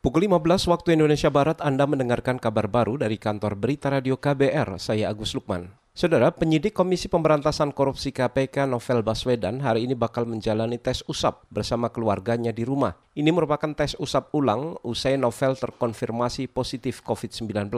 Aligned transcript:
Pukul 0.00 0.32
15 0.32 0.64
waktu 0.72 0.96
Indonesia 0.96 1.28
Barat 1.28 1.60
Anda 1.60 1.84
mendengarkan 1.84 2.40
kabar 2.40 2.72
baru 2.72 2.96
dari 2.96 3.20
kantor 3.20 3.52
Berita 3.52 3.92
Radio 3.92 4.16
KBR, 4.16 4.80
saya 4.80 5.12
Agus 5.12 5.36
Lukman. 5.36 5.76
Saudara, 5.92 6.32
penyidik 6.32 6.72
Komisi 6.72 7.04
Pemberantasan 7.04 7.68
Korupsi 7.68 8.08
KPK 8.08 8.64
Novel 8.64 9.04
Baswedan 9.04 9.60
hari 9.60 9.84
ini 9.84 9.92
bakal 9.92 10.24
menjalani 10.24 10.80
tes 10.80 11.04
usap 11.04 11.44
bersama 11.52 11.92
keluarganya 11.92 12.48
di 12.48 12.64
rumah. 12.64 12.96
Ini 13.12 13.28
merupakan 13.28 13.76
tes 13.76 13.92
usap 14.00 14.32
ulang 14.32 14.80
usai 14.80 15.20
Novel 15.20 15.52
terkonfirmasi 15.60 16.48
positif 16.48 17.04
COVID-19. 17.04 17.68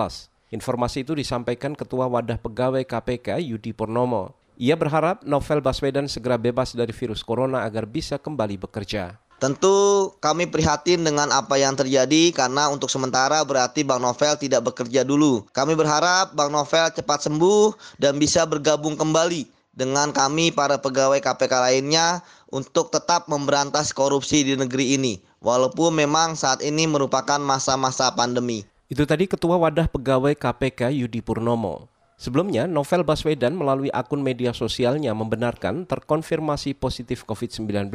Informasi 0.54 1.02
itu 1.02 1.18
disampaikan 1.18 1.74
Ketua 1.74 2.06
Wadah 2.06 2.38
Pegawai 2.38 2.86
KPK 2.86 3.42
Yudi 3.42 3.74
Purnomo. 3.74 4.38
Ia 4.62 4.78
berharap 4.78 5.26
Novel 5.26 5.58
Baswedan 5.58 6.06
segera 6.06 6.38
bebas 6.38 6.78
dari 6.78 6.94
virus 6.94 7.26
corona 7.26 7.66
agar 7.66 7.82
bisa 7.90 8.14
kembali 8.14 8.62
bekerja. 8.62 9.18
Tentu 9.42 10.14
kami 10.22 10.46
prihatin 10.46 11.02
dengan 11.02 11.26
apa 11.34 11.58
yang 11.58 11.74
terjadi 11.74 12.30
karena 12.30 12.70
untuk 12.70 12.86
sementara 12.86 13.42
berarti 13.42 13.82
Bang 13.82 13.98
Novel 13.98 14.38
tidak 14.38 14.70
bekerja 14.70 15.02
dulu. 15.02 15.42
Kami 15.50 15.74
berharap 15.74 16.30
Bang 16.38 16.54
Novel 16.54 16.94
cepat 16.94 17.26
sembuh 17.26 17.74
dan 17.98 18.22
bisa 18.22 18.46
bergabung 18.46 18.94
kembali 18.94 19.50
dengan 19.74 20.14
kami 20.14 20.54
para 20.54 20.78
pegawai 20.78 21.18
KPK 21.18 21.58
lainnya 21.58 22.22
untuk 22.54 22.94
tetap 22.94 23.26
memberantas 23.26 23.90
korupsi 23.90 24.46
di 24.46 24.54
negeri 24.54 24.94
ini. 24.94 25.18
Walaupun 25.42 25.90
memang 25.90 26.38
saat 26.38 26.62
ini 26.62 26.86
merupakan 26.86 27.42
masa-masa 27.42 28.14
pandemi. 28.14 28.62
Itu 28.86 29.02
tadi 29.10 29.26
Ketua 29.26 29.58
Wadah 29.58 29.90
Pegawai 29.90 30.38
KPK 30.38 30.94
Yudi 30.94 31.18
Purnomo. 31.18 31.91
Sebelumnya, 32.20 32.70
Novel 32.70 33.02
Baswedan 33.02 33.58
melalui 33.58 33.90
akun 33.90 34.22
media 34.22 34.54
sosialnya 34.54 35.10
membenarkan 35.12 35.88
terkonfirmasi 35.88 36.78
positif 36.78 37.26
COVID-19. 37.26 37.90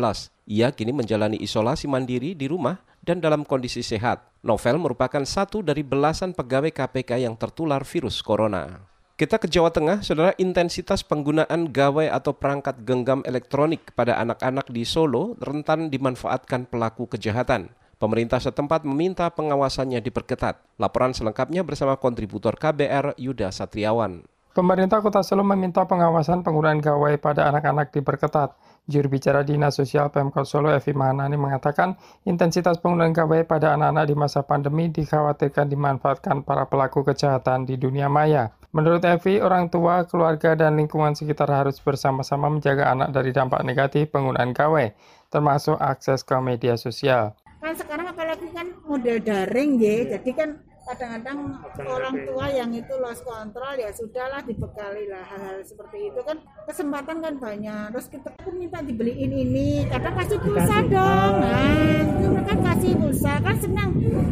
Ia 0.47 0.67
kini 0.75 0.91
menjalani 0.91 1.39
isolasi 1.39 1.87
mandiri 1.87 2.35
di 2.35 2.51
rumah 2.51 2.81
dan 2.99 3.23
dalam 3.23 3.47
kondisi 3.47 3.79
sehat. 3.79 4.19
Novel 4.43 4.83
merupakan 4.83 5.23
satu 5.23 5.63
dari 5.63 5.79
belasan 5.79 6.35
pegawai 6.35 6.75
KPK 6.75 7.23
yang 7.23 7.39
tertular 7.39 7.87
virus 7.87 8.19
corona. 8.19 8.83
Kita 9.17 9.41
ke 9.41 9.49
Jawa 9.49 9.73
Tengah, 9.73 10.05
saudara 10.05 10.37
intensitas 10.37 11.01
penggunaan 11.01 11.73
gawai 11.73 12.05
atau 12.05 12.37
perangkat 12.37 12.85
genggam 12.85 13.25
elektronik 13.25 13.89
pada 13.97 14.13
anak-anak 14.21 14.69
di 14.69 14.85
Solo 14.85 15.33
rentan 15.41 15.89
dimanfaatkan 15.89 16.69
pelaku 16.69 17.09
kejahatan. 17.09 17.73
Pemerintah 17.97 18.37
setempat 18.37 18.85
meminta 18.85 19.25
pengawasannya 19.33 19.97
diperketat. 20.05 20.61
Laporan 20.77 21.17
selengkapnya 21.17 21.65
bersama 21.65 21.97
kontributor 21.97 22.53
KBR 22.53 23.17
Yuda 23.17 23.49
Satriawan. 23.49 24.21
Pemerintah 24.53 25.01
Kota 25.01 25.25
Solo 25.25 25.41
meminta 25.41 25.85
pengawasan 25.85 26.45
penggunaan 26.45 26.77
gawai 26.77 27.17
pada 27.17 27.49
anak-anak 27.49 27.89
diperketat. 27.93 28.53
Juru 28.85 29.17
bicara 29.17 29.41
Dinas 29.41 29.81
Sosial 29.81 30.13
Pemkot 30.13 30.45
Solo 30.45 30.69
Evi 30.69 30.93
Mahanani 30.93 31.41
mengatakan 31.41 31.97
intensitas 32.25 32.77
penggunaan 32.77 33.17
gawai 33.17 33.49
pada 33.49 33.73
anak-anak 33.73 34.05
di 34.09 34.15
masa 34.17 34.45
pandemi 34.45 34.93
dikhawatirkan 34.93 35.65
dimanfaatkan 35.65 36.45
para 36.45 36.69
pelaku 36.69 37.01
kejahatan 37.01 37.65
di 37.65 37.81
dunia 37.81 38.13
maya. 38.13 38.53
Menurut 38.77 39.01
Evi, 39.09 39.41
orang 39.41 39.73
tua, 39.73 40.05
keluarga, 40.05 40.53
dan 40.53 40.77
lingkungan 40.77 41.17
sekitar 41.17 41.49
harus 41.49 41.81
bersama-sama 41.81 42.45
menjaga 42.45 42.93
anak 42.93 43.09
dari 43.09 43.33
dampak 43.33 43.65
negatif 43.65 44.13
penggunaan 44.13 44.53
gawai, 44.53 44.93
termasuk 45.33 45.81
akses 45.81 46.21
ke 46.21 46.37
media 46.37 46.77
sosial 46.77 47.33
sekarang 47.77 48.09
apalagi 48.09 48.47
kan 48.51 48.67
model 48.83 49.17
daring 49.21 49.77
ya 49.77 50.17
jadi 50.17 50.31
kan 50.33 50.49
kadang-kadang 50.87 51.37
orang 51.83 52.15
tua 52.23 52.45
yang 52.47 52.71
itu 52.71 52.93
lost 53.03 53.27
control 53.27 53.75
ya 53.75 53.91
sudahlah 53.91 54.39
dibekali 54.47 55.11
lah 55.11 55.19
hal-hal 55.27 55.59
seperti 55.67 56.07
itu 56.07 56.19
kan 56.23 56.39
kesempatan 56.63 57.19
kan 57.19 57.35
banyak. 57.35 57.91
Terus 57.91 58.07
kita 58.07 58.29
pun 58.39 58.55
minta 58.55 58.79
dibeliin 58.79 59.31
ini 59.35 59.83
kadang 59.91 60.15
kasih 60.15 60.39
pulsa 60.39 60.77
dong. 60.87 61.33
nah 61.43 61.99
itu 62.07 62.25
mereka 62.31 62.55
kasih 62.71 62.91
pulsa. 62.95 63.33
Kan 63.43 63.55
senang. 63.59 63.89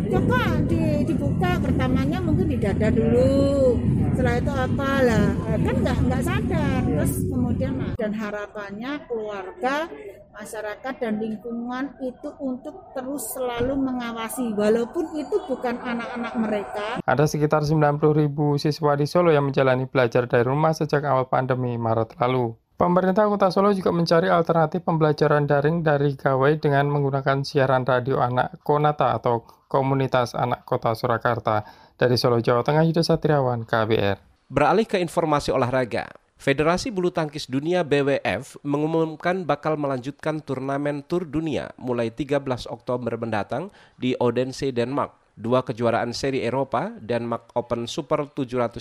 Coba 0.07 0.39
di, 0.63 0.75
dibuka 1.06 1.61
pertamanya 1.61 2.20
mungkin 2.20 2.50
di 2.50 2.58
dada 2.58 2.89
dulu. 2.89 3.78
Setelah 4.16 4.36
itu 4.42 4.52
apa 4.52 4.92
lah 5.06 5.28
kan 5.62 5.75
nggak 5.80 5.97
nggak 6.09 6.22
sadar. 6.25 6.81
Terus 6.86 7.14
kemudian 7.30 7.73
dan 7.96 8.12
harapannya 8.12 8.91
keluarga 9.07 9.88
masyarakat 10.35 10.94
dan 11.00 11.13
lingkungan 11.22 11.96
itu 12.03 12.29
untuk 12.41 12.91
terus 12.91 13.31
selalu 13.31 13.78
mengawasi. 13.78 14.52
Walaupun 14.57 15.16
itu 15.16 15.35
bukan 15.47 15.79
anak-anak 15.79 16.34
mereka. 16.35 16.88
Ada 17.06 17.29
sekitar 17.29 17.63
90 17.63 18.02
ribu 18.12 18.58
siswa 18.59 18.97
di 18.97 19.08
Solo 19.08 19.31
yang 19.31 19.47
menjalani 19.47 19.88
belajar 19.88 20.28
dari 20.28 20.44
rumah 20.44 20.75
sejak 20.75 21.06
awal 21.06 21.29
pandemi 21.29 21.78
Maret 21.79 22.18
lalu. 22.19 22.58
Pemerintah 22.75 23.31
Kota 23.31 23.47
Solo 23.56 23.72
juga 23.72 23.96
mencari 23.96 24.28
alternatif 24.28 24.84
pembelajaran 24.84 25.47
daring 25.47 25.79
dari 25.79 26.12
gawai 26.12 26.59
dengan 26.59 26.91
menggunakan 26.91 27.47
siaran 27.47 27.88
radio 27.88 28.19
anak 28.19 28.59
Konata 28.68 29.16
atau 29.16 29.47
Komunitas 29.75 30.31
Anak 30.31 30.63
Kota 30.63 30.96
Surakarta. 30.96 31.68
Dari 32.00 32.16
Solo, 32.16 32.40
Jawa 32.40 32.63
Tengah, 32.63 32.88
Yudha 32.88 33.03
Satriawan, 33.03 33.68
KBR. 33.68 34.47
Beralih 34.47 34.88
ke 34.88 34.96
informasi 35.03 35.52
olahraga. 35.52 36.08
Federasi 36.40 36.96
Bulu 36.96 37.12
Tangkis 37.12 37.47
Dunia 37.52 37.84
BWF 37.84 38.59
mengumumkan 38.64 39.44
bakal 39.44 39.75
melanjutkan 39.75 40.40
turnamen 40.40 41.03
Tour 41.03 41.28
Dunia 41.28 41.75
mulai 41.75 42.08
13 42.08 42.72
Oktober 42.72 43.19
mendatang 43.19 43.68
di 44.00 44.16
Odense, 44.16 44.72
Denmark. 44.72 45.12
Dua 45.35 45.68
kejuaraan 45.68 46.16
seri 46.16 46.47
Eropa, 46.47 46.96
Denmark 46.96 47.52
Open 47.59 47.91
Super 47.91 48.31
750, 48.31 48.80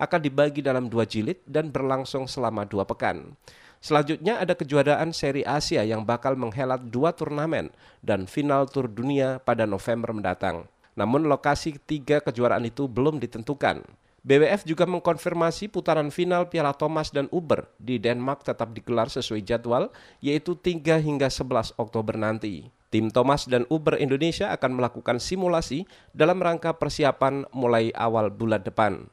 akan 0.00 0.20
dibagi 0.24 0.64
dalam 0.64 0.88
dua 0.88 1.04
jilid 1.04 1.44
dan 1.44 1.68
berlangsung 1.68 2.24
selama 2.24 2.64
dua 2.64 2.88
pekan. 2.88 3.36
Selanjutnya 3.78 4.42
ada 4.42 4.58
kejuaraan 4.58 5.14
seri 5.14 5.46
Asia 5.46 5.86
yang 5.86 6.02
bakal 6.02 6.34
menghelat 6.34 6.82
dua 6.90 7.14
turnamen 7.14 7.70
dan 8.02 8.26
final 8.26 8.66
Tour 8.66 8.90
Dunia 8.90 9.38
pada 9.38 9.64
November 9.64 10.10
mendatang. 10.10 10.66
Namun 10.98 11.30
lokasi 11.30 11.78
tiga 11.78 12.18
kejuaraan 12.18 12.66
itu 12.66 12.90
belum 12.90 13.22
ditentukan. 13.22 13.86
BWF 14.26 14.66
juga 14.66 14.82
mengkonfirmasi 14.90 15.70
putaran 15.70 16.10
final 16.10 16.50
Piala 16.50 16.74
Thomas 16.74 17.14
dan 17.14 17.30
Uber 17.30 17.70
di 17.78 18.02
Denmark 18.02 18.42
tetap 18.42 18.74
digelar 18.74 19.06
sesuai 19.06 19.46
jadwal, 19.46 19.94
yaitu 20.18 20.58
3 20.58 20.98
hingga 20.98 21.30
11 21.30 21.78
Oktober 21.78 22.18
nanti. 22.18 22.66
Tim 22.90 23.14
Thomas 23.14 23.46
dan 23.46 23.62
Uber 23.70 23.94
Indonesia 24.00 24.50
akan 24.50 24.80
melakukan 24.80 25.22
simulasi 25.22 25.86
dalam 26.10 26.42
rangka 26.42 26.74
persiapan 26.74 27.46
mulai 27.54 27.94
awal 27.94 28.32
bulan 28.34 28.64
depan. 28.64 29.06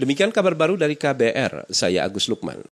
Demikian 0.00 0.32
kabar 0.32 0.56
baru 0.56 0.80
dari 0.80 0.96
KBR, 0.96 1.68
saya 1.68 2.08
Agus 2.08 2.30
Lukman. 2.30 2.64